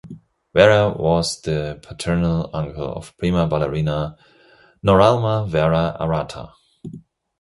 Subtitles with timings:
[0.55, 4.17] Vera was the paternal uncle of Prima Ballerina
[4.83, 6.53] Noralma Vera Arrata.